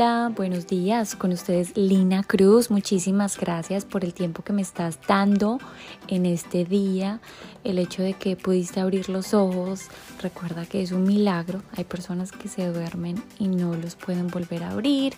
Hola, 0.00 0.32
buenos 0.34 0.66
días. 0.66 1.14
Con 1.14 1.30
ustedes 1.30 1.76
Lina 1.76 2.22
Cruz. 2.22 2.70
Muchísimas 2.70 3.38
gracias 3.38 3.84
por 3.84 4.02
el 4.02 4.14
tiempo 4.14 4.42
que 4.42 4.54
me 4.54 4.62
estás 4.62 4.98
dando 5.06 5.58
en 6.08 6.24
este 6.24 6.64
día. 6.64 7.20
El 7.64 7.78
hecho 7.78 8.02
de 8.02 8.14
que 8.14 8.34
pudiste 8.34 8.80
abrir 8.80 9.10
los 9.10 9.34
ojos, 9.34 9.88
recuerda 10.22 10.64
que 10.64 10.80
es 10.80 10.92
un 10.92 11.02
milagro. 11.02 11.62
Hay 11.76 11.84
personas 11.84 12.32
que 12.32 12.48
se 12.48 12.66
duermen 12.72 13.22
y 13.38 13.48
no 13.48 13.74
los 13.74 13.94
pueden 13.94 14.28
volver 14.28 14.62
a 14.62 14.70
abrir. 14.70 15.12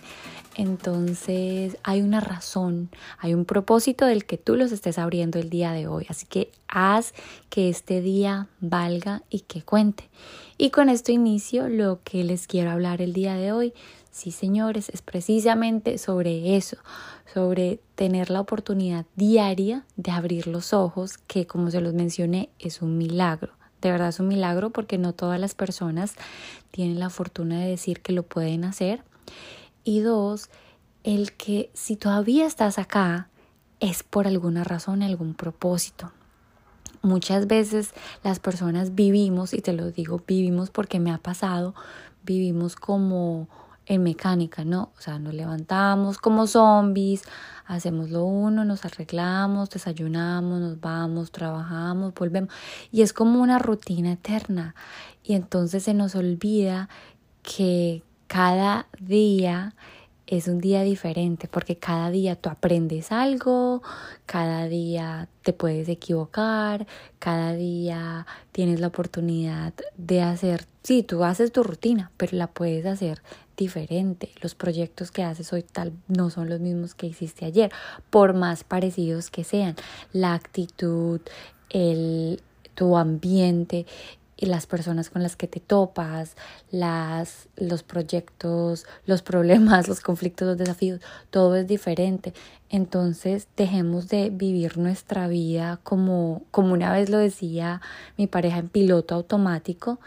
Entonces 0.55 1.77
hay 1.83 2.01
una 2.01 2.19
razón, 2.19 2.89
hay 3.19 3.33
un 3.33 3.45
propósito 3.45 4.05
del 4.05 4.25
que 4.25 4.37
tú 4.37 4.57
los 4.57 4.73
estés 4.73 4.99
abriendo 4.99 5.39
el 5.39 5.49
día 5.49 5.71
de 5.71 5.87
hoy. 5.87 6.07
Así 6.09 6.25
que 6.25 6.51
haz 6.67 7.13
que 7.49 7.69
este 7.69 8.01
día 8.01 8.49
valga 8.59 9.23
y 9.29 9.41
que 9.41 9.61
cuente. 9.61 10.09
Y 10.57 10.71
con 10.71 10.89
esto 10.89 11.13
inicio 11.13 11.69
lo 11.69 12.01
que 12.03 12.25
les 12.25 12.47
quiero 12.47 12.71
hablar 12.71 13.01
el 13.01 13.13
día 13.13 13.35
de 13.35 13.53
hoy. 13.53 13.73
Sí, 14.13 14.29
señores, 14.29 14.89
es 14.89 15.01
precisamente 15.01 15.97
sobre 15.97 16.55
eso, 16.55 16.77
sobre 17.33 17.79
tener 17.95 18.29
la 18.29 18.41
oportunidad 18.41 19.07
diaria 19.15 19.85
de 19.97 20.11
abrir 20.11 20.45
los 20.45 20.71
ojos, 20.71 21.17
que 21.17 21.47
como 21.47 21.71
se 21.71 21.81
los 21.81 21.95
mencioné, 21.95 22.49
es 22.59 22.83
un 22.83 22.99
milagro. 22.99 23.53
De 23.81 23.89
verdad 23.89 24.09
es 24.09 24.19
un 24.19 24.27
milagro 24.27 24.69
porque 24.69 24.99
no 24.99 25.13
todas 25.13 25.39
las 25.39 25.55
personas 25.55 26.13
tienen 26.69 26.99
la 26.99 27.09
fortuna 27.09 27.59
de 27.59 27.69
decir 27.69 28.01
que 28.01 28.13
lo 28.13 28.21
pueden 28.21 28.65
hacer. 28.65 29.03
Y 29.83 30.01
dos, 30.01 30.51
el 31.03 31.33
que 31.33 31.71
si 31.73 31.95
todavía 31.95 32.45
estás 32.45 32.77
acá 32.77 33.29
es 33.79 34.03
por 34.03 34.27
alguna 34.27 34.63
razón, 34.63 35.01
algún 35.01 35.33
propósito. 35.33 36.11
Muchas 37.01 37.47
veces 37.47 37.95
las 38.23 38.39
personas 38.39 38.93
vivimos, 38.93 39.55
y 39.55 39.61
te 39.61 39.73
lo 39.73 39.89
digo, 39.89 40.21
vivimos 40.27 40.69
porque 40.69 40.99
me 40.99 41.11
ha 41.11 41.17
pasado, 41.17 41.73
vivimos 42.23 42.75
como 42.75 43.47
en 43.85 44.03
mecánica, 44.03 44.63
¿no? 44.63 44.91
O 44.97 45.01
sea, 45.01 45.19
nos 45.19 45.33
levantamos 45.33 46.17
como 46.17 46.47
zombies, 46.47 47.23
hacemos 47.65 48.09
lo 48.09 48.25
uno, 48.25 48.65
nos 48.65 48.85
arreglamos, 48.85 49.69
desayunamos, 49.69 50.59
nos 50.59 50.79
vamos, 50.79 51.31
trabajamos, 51.31 52.13
volvemos. 52.13 52.53
Y 52.91 53.01
es 53.01 53.13
como 53.13 53.41
una 53.41 53.59
rutina 53.59 54.13
eterna. 54.13 54.75
Y 55.23 55.33
entonces 55.33 55.83
se 55.83 55.93
nos 55.93 56.15
olvida 56.15 56.89
que 57.41 58.03
cada 58.27 58.87
día 58.99 59.75
es 60.25 60.47
un 60.47 60.59
día 60.59 60.83
diferente 60.83 61.47
porque 61.47 61.77
cada 61.77 62.09
día 62.09 62.35
tú 62.35 62.49
aprendes 62.49 63.11
algo, 63.11 63.83
cada 64.25 64.67
día 64.67 65.27
te 65.43 65.53
puedes 65.53 65.89
equivocar, 65.89 66.87
cada 67.19 67.53
día 67.53 68.25
tienes 68.51 68.79
la 68.79 68.87
oportunidad 68.87 69.73
de 69.97 70.21
hacer, 70.21 70.65
sí, 70.81 71.03
tú 71.03 71.23
haces 71.23 71.51
tu 71.51 71.63
rutina, 71.63 72.11
pero 72.17 72.37
la 72.37 72.47
puedes 72.47 72.85
hacer 72.85 73.21
diferente. 73.57 74.31
Los 74.41 74.55
proyectos 74.55 75.11
que 75.11 75.23
haces 75.23 75.51
hoy 75.53 75.63
tal 75.63 75.93
no 76.07 76.29
son 76.29 76.49
los 76.49 76.59
mismos 76.59 76.95
que 76.95 77.07
hiciste 77.07 77.45
ayer, 77.45 77.71
por 78.09 78.33
más 78.33 78.63
parecidos 78.63 79.29
que 79.29 79.43
sean. 79.43 79.75
La 80.11 80.33
actitud, 80.33 81.21
el 81.69 82.41
tu 82.75 82.97
ambiente, 82.97 83.85
y 84.43 84.45
las 84.47 84.65
personas 84.65 85.09
con 85.09 85.23
las 85.23 85.37
que 85.37 85.47
te 85.47 85.61
topas, 85.61 86.35
las, 86.69 87.47
los 87.55 87.81
proyectos, 87.83 88.85
los 89.05 89.21
problemas, 89.31 89.87
los 89.87 90.01
conflictos, 90.01 90.47
los 90.47 90.57
desafíos, 90.57 90.99
todo 91.29 91.55
es 91.55 91.65
diferente. 91.65 92.33
Entonces 92.69 93.47
dejemos 93.55 94.09
de 94.09 94.31
vivir 94.31 94.77
nuestra 94.77 95.29
vida 95.29 95.79
como, 95.83 96.41
como 96.51 96.73
una 96.73 96.91
vez 96.91 97.09
lo 97.09 97.19
decía 97.19 97.81
mi 98.17 98.27
pareja 98.27 98.57
en 98.57 98.67
piloto 98.67 99.15
automático 99.15 99.99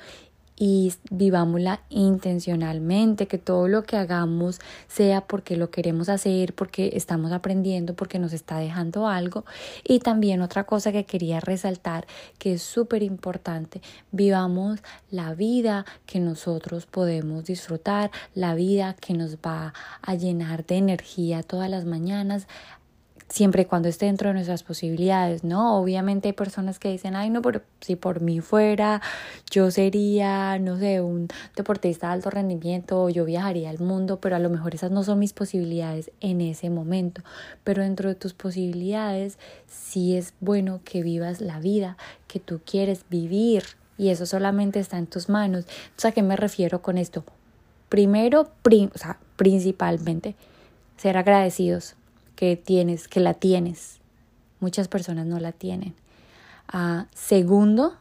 y 0.58 0.92
vivámosla 1.10 1.80
intencionalmente, 1.90 3.26
que 3.26 3.38
todo 3.38 3.68
lo 3.68 3.84
que 3.84 3.96
hagamos 3.96 4.60
sea 4.88 5.20
porque 5.20 5.56
lo 5.56 5.70
queremos 5.70 6.08
hacer, 6.08 6.54
porque 6.54 6.92
estamos 6.94 7.32
aprendiendo, 7.32 7.94
porque 7.94 8.18
nos 8.18 8.32
está 8.32 8.58
dejando 8.58 9.06
algo. 9.06 9.44
Y 9.84 9.98
también 9.98 10.40
otra 10.40 10.64
cosa 10.64 10.92
que 10.92 11.04
quería 11.04 11.40
resaltar, 11.40 12.06
que 12.38 12.54
es 12.54 12.62
súper 12.62 13.02
importante, 13.02 13.82
vivamos 14.12 14.80
la 15.10 15.34
vida 15.34 15.84
que 16.06 16.20
nosotros 16.20 16.86
podemos 16.86 17.44
disfrutar, 17.44 18.10
la 18.34 18.54
vida 18.54 18.96
que 18.98 19.12
nos 19.12 19.36
va 19.36 19.74
a 20.00 20.14
llenar 20.14 20.64
de 20.64 20.76
energía 20.76 21.42
todas 21.42 21.68
las 21.68 21.84
mañanas, 21.84 22.46
siempre 23.28 23.62
y 23.62 23.64
cuando 23.64 23.88
esté 23.88 24.06
dentro 24.06 24.28
de 24.28 24.34
nuestras 24.34 24.62
posibilidades, 24.62 25.42
¿no? 25.42 25.80
Obviamente 25.80 26.28
hay 26.28 26.32
personas 26.32 26.78
que 26.78 26.90
dicen, 26.90 27.16
ay, 27.16 27.30
no, 27.30 27.42
pero 27.42 27.62
si 27.80 27.96
por 27.96 28.20
mí 28.20 28.40
fuera, 28.40 29.02
yo 29.50 29.70
sería, 29.70 30.58
no 30.58 30.78
sé, 30.78 31.00
un 31.00 31.28
deportista 31.56 32.08
de 32.08 32.12
alto 32.14 32.30
rendimiento, 32.30 33.08
yo 33.08 33.24
viajaría 33.24 33.70
al 33.70 33.80
mundo, 33.80 34.20
pero 34.20 34.36
a 34.36 34.38
lo 34.38 34.48
mejor 34.48 34.74
esas 34.74 34.90
no 34.90 35.02
son 35.02 35.18
mis 35.18 35.32
posibilidades 35.32 36.10
en 36.20 36.40
ese 36.40 36.70
momento. 36.70 37.22
Pero 37.64 37.82
dentro 37.82 38.08
de 38.08 38.14
tus 38.14 38.32
posibilidades, 38.32 39.38
sí 39.66 40.16
es 40.16 40.34
bueno 40.40 40.80
que 40.84 41.02
vivas 41.02 41.40
la 41.40 41.58
vida 41.58 41.96
que 42.28 42.38
tú 42.38 42.60
quieres 42.64 43.04
vivir, 43.10 43.64
y 43.98 44.10
eso 44.10 44.26
solamente 44.26 44.78
está 44.78 44.98
en 44.98 45.06
tus 45.06 45.28
manos. 45.28 45.64
Entonces, 45.84 46.04
¿a 46.04 46.12
qué 46.12 46.22
me 46.22 46.36
refiero 46.36 46.82
con 46.82 46.98
esto? 46.98 47.24
Primero, 47.88 48.42
o 48.42 48.98
sea, 48.98 49.18
principalmente, 49.36 50.34
ser 50.96 51.16
agradecidos 51.16 51.96
que 52.36 52.56
tienes, 52.56 53.08
que 53.08 53.20
la 53.20 53.34
tienes. 53.34 53.98
Muchas 54.60 54.86
personas 54.86 55.26
no 55.26 55.40
la 55.40 55.52
tienen. 55.52 55.94
Ah, 56.68 57.06
segundo, 57.14 57.94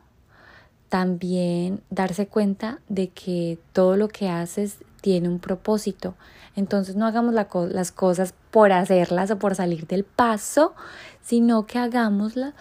también 0.89 1.81
darse 1.89 2.27
cuenta 2.27 2.79
de 2.87 3.09
que 3.09 3.57
todo 3.73 3.97
lo 3.97 4.07
que 4.07 4.29
haces 4.29 4.77
tiene 5.01 5.29
un 5.29 5.39
propósito. 5.39 6.15
Entonces 6.55 6.95
no 6.95 7.05
hagamos 7.05 7.33
las 7.33 7.91
cosas 7.91 8.33
por 8.51 8.71
hacerlas 8.71 9.31
o 9.31 9.39
por 9.39 9.55
salir 9.55 9.87
del 9.87 10.03
paso, 10.03 10.73
sino 11.21 11.65
que 11.65 11.79
hagámoslas 11.79 12.53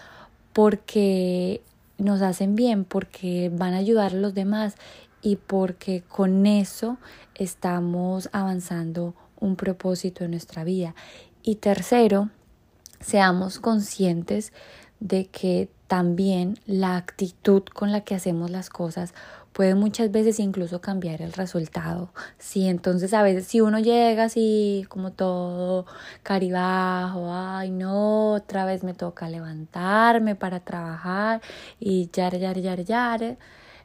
porque 0.53 1.61
nos 1.97 2.21
hacen 2.21 2.55
bien, 2.55 2.83
porque 2.83 3.51
van 3.53 3.73
a 3.73 3.77
ayudar 3.77 4.11
a 4.11 4.17
los 4.17 4.33
demás 4.33 4.75
y 5.21 5.37
porque 5.37 6.03
con 6.07 6.45
eso 6.45 6.97
estamos 7.35 8.29
avanzando 8.31 9.15
un 9.39 9.55
propósito 9.55 10.23
en 10.23 10.31
nuestra 10.31 10.63
vida. 10.63 10.93
Y 11.47 11.57
tercero, 11.57 12.31
seamos 12.99 13.59
conscientes 13.59 14.51
de 14.99 15.27
que 15.27 15.69
también 15.85 16.57
la 16.65 16.97
actitud 16.97 17.61
con 17.61 17.91
la 17.91 18.01
que 18.01 18.15
hacemos 18.15 18.49
las 18.49 18.71
cosas 18.71 19.13
puede 19.53 19.75
muchas 19.75 20.09
veces 20.09 20.39
incluso 20.39 20.81
cambiar 20.81 21.21
el 21.21 21.33
resultado. 21.33 22.09
Sí, 22.39 22.67
entonces 22.67 23.13
a 23.13 23.21
veces 23.21 23.45
si 23.45 23.61
uno 23.61 23.77
llega 23.77 24.23
así 24.23 24.87
como 24.89 25.11
todo 25.11 25.85
caribajo, 26.23 27.27
ay 27.31 27.69
no, 27.69 28.33
otra 28.33 28.65
vez 28.65 28.83
me 28.83 28.95
toca 28.95 29.29
levantarme 29.29 30.33
para 30.33 30.61
trabajar 30.61 31.43
y 31.79 32.09
yar, 32.11 32.39
yar, 32.39 32.59
yar, 32.59 32.83
yar 32.83 33.37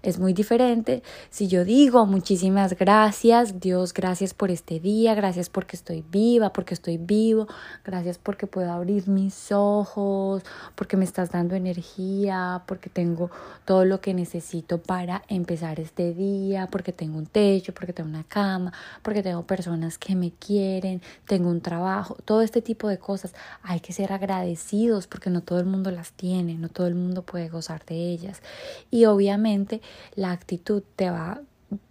es 0.02 0.18
muy 0.18 0.32
diferente 0.32 1.02
si 1.30 1.48
yo 1.48 1.64
digo 1.64 2.06
muchísimas 2.06 2.76
gracias, 2.76 3.60
Dios, 3.60 3.92
gracias 3.92 4.34
por 4.34 4.50
este 4.50 4.80
día, 4.80 5.14
gracias 5.14 5.48
porque 5.48 5.76
estoy 5.76 6.04
viva, 6.10 6.52
porque 6.52 6.74
estoy 6.74 6.98
vivo, 6.98 7.46
gracias 7.84 8.18
porque 8.18 8.46
puedo 8.46 8.72
abrir 8.72 9.08
mis 9.08 9.52
ojos, 9.52 10.42
porque 10.74 10.96
me 10.96 11.04
estás 11.04 11.30
dando 11.30 11.54
energía, 11.54 12.62
porque 12.66 12.90
tengo 12.90 13.30
todo 13.64 13.84
lo 13.84 14.00
que 14.00 14.14
necesito 14.14 14.78
para 14.78 15.22
empezar 15.28 15.80
este 15.80 16.14
día, 16.14 16.68
porque 16.70 16.92
tengo 16.92 17.18
un 17.18 17.26
techo, 17.26 17.72
porque 17.74 17.92
tengo 17.92 18.08
una 18.08 18.24
cama, 18.24 18.72
porque 19.02 19.22
tengo 19.22 19.42
personas 19.46 19.98
que 19.98 20.14
me 20.14 20.32
quieren, 20.32 21.02
tengo 21.26 21.50
un 21.50 21.60
trabajo, 21.60 22.16
todo 22.24 22.42
este 22.42 22.62
tipo 22.62 22.88
de 22.88 22.98
cosas. 22.98 23.34
Hay 23.62 23.80
que 23.80 23.92
ser 23.92 24.12
agradecidos 24.12 25.06
porque 25.06 25.30
no 25.30 25.42
todo 25.42 25.60
el 25.60 25.66
mundo 25.66 25.90
las 25.90 26.12
tiene, 26.12 26.54
no 26.54 26.68
todo 26.68 26.86
el 26.86 26.94
mundo 26.94 27.22
puede 27.22 27.48
gozar 27.48 27.84
de 27.84 27.94
ellas. 27.94 28.42
Y 28.90 29.04
obviamente 29.04 29.80
la 30.14 30.30
actitud 30.30 30.82
te 30.96 31.10
va 31.10 31.40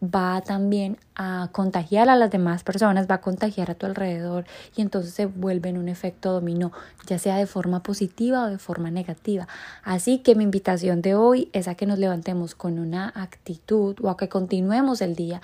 va 0.01 0.41
también 0.41 0.97
a 1.21 1.49
contagiar 1.51 2.07
a 2.07 2.15
las 2.15 2.31
demás 2.31 2.63
personas, 2.63 3.05
va 3.11 3.15
a 3.15 3.21
contagiar 3.21 3.69
a 3.69 3.75
tu 3.75 3.85
alrededor 3.85 4.45
y 4.73 4.81
entonces 4.81 5.13
se 5.13 5.25
vuelve 5.25 5.67
en 5.67 5.77
un 5.77 5.89
efecto 5.89 6.31
dominó, 6.31 6.71
ya 7.07 7.19
sea 7.19 7.35
de 7.35 7.45
forma 7.45 7.83
positiva 7.83 8.45
o 8.45 8.49
de 8.49 8.57
forma 8.57 8.89
negativa. 8.89 9.45
Así 9.83 10.19
que 10.19 10.35
mi 10.35 10.45
invitación 10.45 11.01
de 11.01 11.15
hoy 11.15 11.49
es 11.51 11.67
a 11.67 11.75
que 11.75 11.85
nos 11.85 11.99
levantemos 11.99 12.55
con 12.55 12.79
una 12.79 13.11
actitud 13.13 13.97
o 14.01 14.09
a 14.09 14.15
que 14.15 14.29
continuemos 14.29 15.01
el 15.01 15.15
día 15.15 15.41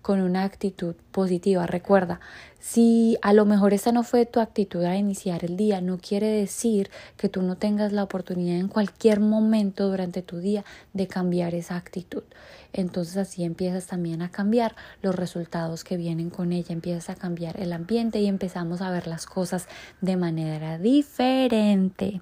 con 0.00 0.22
una 0.22 0.44
actitud 0.44 0.94
positiva. 1.12 1.66
Recuerda, 1.66 2.20
Si 2.60 3.18
a 3.22 3.32
lo 3.34 3.44
mejor 3.44 3.74
esa 3.74 3.92
no 3.92 4.02
fue 4.02 4.26
tu 4.26 4.40
actitud 4.40 4.82
a 4.84 4.96
iniciar 4.96 5.44
el 5.44 5.56
día, 5.56 5.80
no 5.80 5.98
quiere 5.98 6.28
decir 6.28 6.90
que 7.16 7.28
tú 7.28 7.42
no 7.42 7.56
tengas 7.56 7.92
la 7.92 8.02
oportunidad 8.02 8.58
en 8.58 8.68
cualquier 8.68 9.20
momento 9.20 9.88
durante 9.88 10.22
tu 10.22 10.38
día 10.38 10.64
de 10.94 11.06
cambiar 11.06 11.54
esa 11.54 11.76
actitud. 11.76 12.24
Entonces 12.72 13.16
así 13.16 13.44
empiezas 13.44 13.86
también 13.86 14.22
a 14.22 14.30
cambiar 14.30 14.74
los 15.02 15.14
resultados 15.18 15.84
que 15.84 15.96
vienen 15.96 16.30
con 16.30 16.52
ella, 16.52 16.72
empiezas 16.72 17.10
a 17.10 17.14
cambiar 17.14 17.60
el 17.60 17.72
ambiente 17.72 18.20
y 18.20 18.26
empezamos 18.26 18.80
a 18.80 18.90
ver 18.90 19.06
las 19.06 19.26
cosas 19.26 19.68
de 20.00 20.16
manera 20.16 20.78
diferente. 20.78 22.20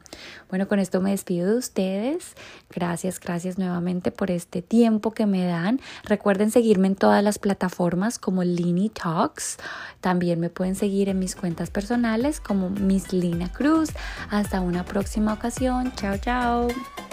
Bueno, 0.49 0.69
con 0.69 0.79
esto 0.79 1.01
me 1.01 1.11
despido 1.11 1.51
de 1.51 1.59
ustedes. 1.59 2.35
Gracias, 2.71 3.21
gracias 3.21 3.59
nuevamente 3.59 4.11
por 4.11 4.31
este 4.31 4.63
tiempo 4.63 5.13
que 5.13 5.27
me 5.27 5.45
dan. 5.45 5.81
Recuerden 6.05 6.51
seguirme 6.51 6.89
en 6.89 6.97
todas 6.97 7.23
las 7.23 7.39
plataformas 7.39 8.19
como 8.19 8.43
Lini 8.45 8.89
Talks. 8.89 9.59
También 10.01 10.41
me 10.41 10.51
pueden 10.51 10.75
seguir 10.75 11.09
en 11.09 11.19
mis 11.19 11.37
cuentas 11.37 11.71
personales 11.71 12.41
como 12.41 12.71
Miss 12.71 13.13
Lina 13.13 13.53
Cruz. 13.53 13.91
Hasta 14.31 14.61
una 14.61 14.85
próxima 14.85 15.33
ocasión. 15.33 15.93
Chao, 15.97 16.17
chao. 16.19 17.06